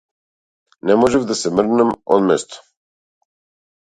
[0.89, 2.65] Не можев да се мрднам од место.